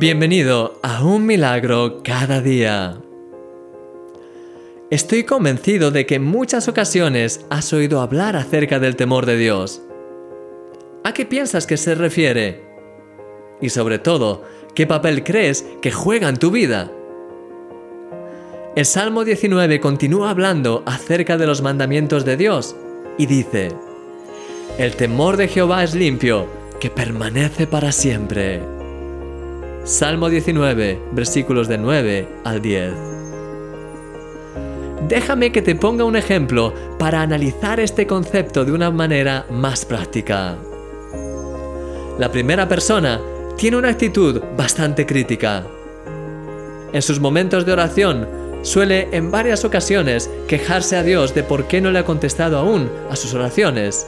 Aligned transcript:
Bienvenido 0.00 0.78
a 0.84 1.02
Un 1.02 1.26
Milagro 1.26 2.04
cada 2.04 2.40
día. 2.40 3.00
Estoy 4.90 5.24
convencido 5.24 5.90
de 5.90 6.06
que 6.06 6.14
en 6.14 6.24
muchas 6.24 6.68
ocasiones 6.68 7.44
has 7.50 7.72
oído 7.72 8.00
hablar 8.00 8.36
acerca 8.36 8.78
del 8.78 8.94
temor 8.94 9.26
de 9.26 9.36
Dios. 9.36 9.82
¿A 11.02 11.12
qué 11.12 11.26
piensas 11.26 11.66
que 11.66 11.76
se 11.76 11.96
refiere? 11.96 12.62
Y 13.60 13.70
sobre 13.70 13.98
todo, 13.98 14.44
¿qué 14.72 14.86
papel 14.86 15.24
crees 15.24 15.66
que 15.82 15.90
juega 15.90 16.28
en 16.28 16.36
tu 16.36 16.52
vida? 16.52 16.92
El 18.76 18.86
Salmo 18.86 19.24
19 19.24 19.80
continúa 19.80 20.30
hablando 20.30 20.84
acerca 20.86 21.36
de 21.36 21.48
los 21.48 21.60
mandamientos 21.60 22.24
de 22.24 22.36
Dios 22.36 22.76
y 23.18 23.26
dice, 23.26 23.72
El 24.78 24.94
temor 24.94 25.36
de 25.36 25.48
Jehová 25.48 25.82
es 25.82 25.96
limpio, 25.96 26.46
que 26.78 26.88
permanece 26.88 27.66
para 27.66 27.90
siempre. 27.90 28.77
Salmo 29.84 30.28
19, 30.28 31.00
versículos 31.12 31.66
de 31.68 31.78
9 31.78 32.28
al 32.44 32.60
10. 32.60 32.92
Déjame 35.08 35.50
que 35.52 35.62
te 35.62 35.74
ponga 35.74 36.04
un 36.04 36.16
ejemplo 36.16 36.74
para 36.98 37.22
analizar 37.22 37.80
este 37.80 38.06
concepto 38.06 38.66
de 38.66 38.72
una 38.72 38.90
manera 38.90 39.46
más 39.50 39.86
práctica. 39.86 40.56
La 42.18 42.30
primera 42.30 42.68
persona 42.68 43.18
tiene 43.56 43.78
una 43.78 43.88
actitud 43.88 44.42
bastante 44.56 45.06
crítica. 45.06 45.64
En 46.92 47.00
sus 47.00 47.18
momentos 47.20 47.64
de 47.64 47.72
oración 47.72 48.28
suele 48.62 49.08
en 49.12 49.30
varias 49.30 49.64
ocasiones 49.64 50.28
quejarse 50.48 50.96
a 50.96 51.02
Dios 51.02 51.34
de 51.34 51.44
por 51.44 51.66
qué 51.66 51.80
no 51.80 51.90
le 51.90 52.00
ha 52.00 52.04
contestado 52.04 52.58
aún 52.58 52.90
a 53.10 53.16
sus 53.16 53.32
oraciones. 53.32 54.06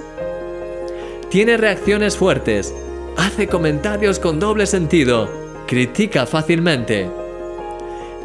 Tiene 1.30 1.56
reacciones 1.56 2.18
fuertes, 2.18 2.74
hace 3.16 3.46
comentarios 3.46 4.18
con 4.18 4.38
doble 4.38 4.66
sentido 4.66 5.39
critica 5.70 6.26
fácilmente. 6.26 7.08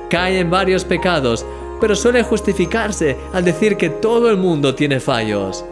Cae 0.10 0.40
en 0.40 0.50
varios 0.50 0.84
pecados, 0.84 1.46
pero 1.80 1.96
suele 1.96 2.24
justificarse 2.24 3.16
al 3.34 3.46
decir 3.46 3.78
que 3.78 3.92
todo 3.92 4.32
el 4.32 4.38
mundo 4.38 4.74
tiene 4.74 5.00
fallos. 5.00 5.64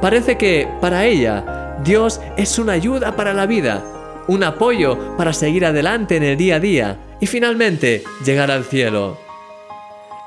Parece 0.00 0.38
que, 0.38 0.68
para 0.80 1.06
ella, 1.06 1.76
Dios 1.82 2.20
es 2.36 2.56
una 2.60 2.74
ayuda 2.74 3.16
para 3.16 3.34
la 3.34 3.46
vida, 3.46 3.82
un 4.28 4.44
apoyo 4.44 5.16
para 5.16 5.32
seguir 5.32 5.66
adelante 5.66 6.16
en 6.16 6.22
el 6.22 6.36
día 6.36 6.56
a 6.56 6.60
día 6.60 6.98
y 7.18 7.26
finalmente 7.26 8.04
llegar 8.24 8.52
al 8.52 8.62
cielo. 8.62 9.18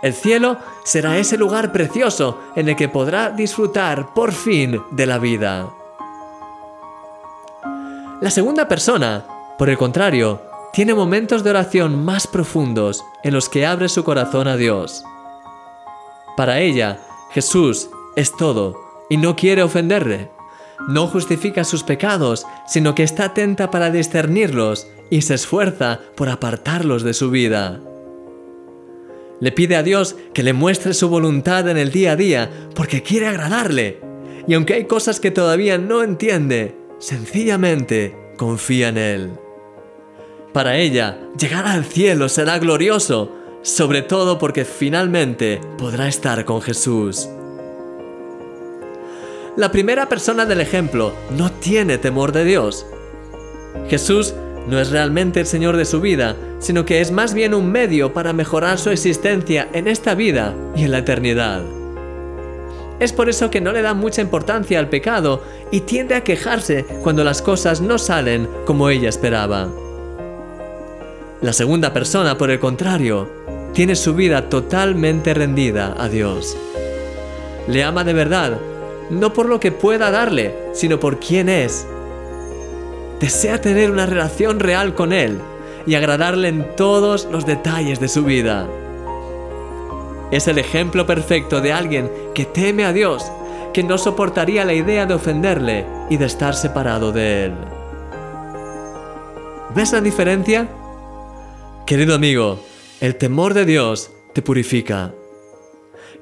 El 0.03 0.11
cielo 0.11 0.57
será 0.83 1.17
ese 1.17 1.37
lugar 1.37 1.71
precioso 1.71 2.41
en 2.57 2.67
el 2.67 2.75
que 2.75 2.89
podrá 2.89 3.29
disfrutar 3.29 4.13
por 4.13 4.33
fin 4.33 4.81
de 4.91 5.05
la 5.05 5.19
vida. 5.19 5.69
La 8.19 8.29
segunda 8.29 8.67
persona 8.67 9.36
por 9.57 9.69
el 9.69 9.77
contrario, 9.77 10.41
tiene 10.71 10.93
momentos 10.93 11.43
de 11.43 11.49
oración 11.49 12.05
más 12.05 12.27
profundos 12.27 13.03
en 13.23 13.33
los 13.33 13.49
que 13.49 13.65
abre 13.65 13.89
su 13.89 14.03
corazón 14.03 14.47
a 14.47 14.57
Dios. 14.57 15.03
Para 16.35 16.59
ella, 16.59 16.99
Jesús 17.31 17.89
es 18.15 18.31
todo 18.31 18.75
y 19.09 19.17
no 19.17 19.35
quiere 19.35 19.63
ofenderle. 19.63 20.29
No 20.87 21.07
justifica 21.07 21.63
sus 21.63 21.81
pecados, 21.81 22.45
sino 22.67 22.93
que 22.93 23.01
está 23.01 23.25
atenta 23.25 23.71
para 23.71 23.89
discernirlos 23.89 24.87
y 25.09 25.23
se 25.23 25.33
esfuerza 25.33 25.99
por 26.15 26.29
apartarlos 26.29 27.01
de 27.01 27.15
su 27.15 27.31
vida. 27.31 27.79
Le 29.39 29.51
pide 29.51 29.75
a 29.75 29.83
Dios 29.83 30.15
que 30.33 30.43
le 30.43 30.53
muestre 30.53 30.93
su 30.93 31.09
voluntad 31.09 31.67
en 31.69 31.77
el 31.77 31.91
día 31.91 32.11
a 32.11 32.15
día 32.15 32.51
porque 32.75 33.01
quiere 33.01 33.27
agradarle. 33.27 33.99
Y 34.47 34.53
aunque 34.53 34.75
hay 34.75 34.85
cosas 34.85 35.19
que 35.19 35.31
todavía 35.31 35.79
no 35.79 36.03
entiende, 36.03 36.77
sencillamente 36.99 38.15
confía 38.37 38.89
en 38.89 38.97
Él. 38.97 39.46
Para 40.57 40.77
ella, 40.77 41.19
llegar 41.39 41.67
al 41.67 41.85
cielo 41.85 42.29
será 42.29 42.57
glorioso, 42.57 43.31
sobre 43.61 44.01
todo 44.01 44.39
porque 44.39 44.65
finalmente 44.65 45.61
podrá 45.77 46.07
estar 46.07 46.45
con 46.45 46.63
Jesús. 46.63 47.29
La 49.55 49.71
primera 49.71 50.09
persona 50.09 50.47
del 50.47 50.59
ejemplo 50.59 51.13
no 51.37 51.51
tiene 51.51 51.99
temor 51.99 52.31
de 52.31 52.43
Dios. 52.43 52.87
Jesús 53.87 54.33
no 54.67 54.79
es 54.79 54.89
realmente 54.89 55.41
el 55.41 55.45
Señor 55.45 55.77
de 55.77 55.85
su 55.85 56.01
vida, 56.01 56.35
sino 56.57 56.85
que 56.85 57.01
es 57.01 57.11
más 57.11 57.35
bien 57.35 57.53
un 57.53 57.71
medio 57.71 58.11
para 58.11 58.33
mejorar 58.33 58.79
su 58.79 58.89
existencia 58.89 59.69
en 59.73 59.87
esta 59.87 60.15
vida 60.15 60.55
y 60.75 60.85
en 60.85 60.91
la 60.91 60.97
eternidad. 60.97 61.61
Es 62.99 63.13
por 63.13 63.29
eso 63.29 63.51
que 63.51 63.61
no 63.61 63.73
le 63.73 63.83
da 63.83 63.93
mucha 63.93 64.23
importancia 64.23 64.79
al 64.79 64.89
pecado 64.89 65.43
y 65.69 65.81
tiende 65.81 66.15
a 66.15 66.23
quejarse 66.23 66.83
cuando 67.03 67.23
las 67.23 67.43
cosas 67.43 67.79
no 67.79 67.99
salen 67.99 68.49
como 68.65 68.89
ella 68.89 69.07
esperaba. 69.07 69.69
La 71.39 71.53
segunda 71.53 71.93
persona, 71.93 72.35
por 72.35 72.49
el 72.49 72.59
contrario, 72.59 73.29
tiene 73.71 73.95
su 73.95 74.15
vida 74.15 74.49
totalmente 74.49 75.35
rendida 75.35 75.93
a 75.95 76.09
Dios. 76.09 76.57
Le 77.67 77.83
ama 77.83 78.03
de 78.03 78.13
verdad, 78.13 78.57
no 79.11 79.33
por 79.33 79.47
lo 79.47 79.59
que 79.59 79.71
pueda 79.71 80.09
darle, 80.09 80.55
sino 80.73 80.99
por 80.99 81.19
quién 81.19 81.47
es. 81.47 81.85
Desea 83.19 83.61
tener 83.61 83.91
una 83.91 84.07
relación 84.07 84.59
real 84.59 84.95
con 84.95 85.13
Él 85.13 85.37
y 85.85 85.93
agradarle 85.93 86.47
en 86.47 86.75
todos 86.75 87.27
los 87.31 87.45
detalles 87.45 87.99
de 87.99 88.07
su 88.07 88.23
vida. 88.23 88.67
Es 90.31 90.47
el 90.47 90.57
ejemplo 90.57 91.05
perfecto 91.05 91.61
de 91.61 91.71
alguien 91.71 92.09
que 92.33 92.45
teme 92.45 92.83
a 92.83 92.93
Dios, 92.93 93.31
que 93.73 93.83
no 93.83 93.99
soportaría 93.99 94.65
la 94.65 94.73
idea 94.73 95.05
de 95.05 95.13
ofenderle 95.13 95.85
y 96.09 96.17
de 96.17 96.25
estar 96.25 96.55
separado 96.55 97.11
de 97.11 97.45
Él. 97.45 97.53
¿Ves 99.75 99.91
la 99.93 100.01
diferencia? 100.01 100.67
Querido 101.87 102.15
amigo, 102.15 102.59
el 102.99 103.15
temor 103.15 103.53
de 103.53 103.63
Dios 103.63 104.11
te 104.33 104.41
purifica. 104.41 105.15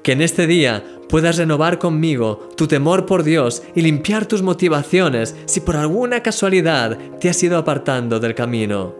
Que 0.04 0.12
en 0.12 0.22
este 0.22 0.46
día 0.46 0.84
puedas 1.08 1.38
renovar 1.38 1.80
conmigo 1.80 2.50
tu 2.56 2.68
temor 2.68 3.04
por 3.04 3.24
Dios 3.24 3.64
y 3.74 3.80
limpiar 3.80 4.26
tus 4.26 4.42
motivaciones 4.42 5.34
si 5.46 5.58
por 5.58 5.74
alguna 5.74 6.22
casualidad 6.22 6.96
te 7.18 7.28
has 7.28 7.42
ido 7.42 7.58
apartando 7.58 8.20
del 8.20 8.36
camino. 8.36 8.94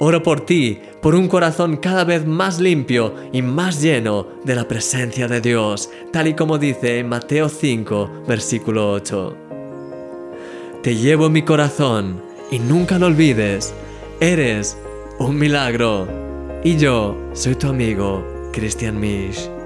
Oro 0.00 0.20
por 0.20 0.40
ti, 0.40 0.80
por 1.00 1.14
un 1.14 1.28
corazón 1.28 1.76
cada 1.76 2.02
vez 2.02 2.26
más 2.26 2.58
limpio 2.58 3.14
y 3.32 3.40
más 3.40 3.80
lleno 3.80 4.26
de 4.42 4.56
la 4.56 4.66
presencia 4.66 5.28
de 5.28 5.40
Dios, 5.40 5.90
tal 6.12 6.26
y 6.26 6.34
como 6.34 6.58
dice 6.58 6.98
en 6.98 7.08
Mateo 7.08 7.48
5, 7.48 8.24
versículo 8.26 8.90
8. 8.94 9.36
Te 10.82 10.96
llevo 10.96 11.26
en 11.26 11.32
mi 11.32 11.42
corazón 11.42 12.20
y 12.50 12.58
nunca 12.58 12.98
lo 12.98 13.06
olvides, 13.06 13.72
eres 14.18 14.76
un 15.20 15.38
milagro. 15.38 16.08
Y 16.64 16.76
yo 16.76 17.16
soy 17.34 17.54
tu 17.54 17.68
amigo, 17.68 18.24
Christian 18.52 18.98
Misch. 18.98 19.59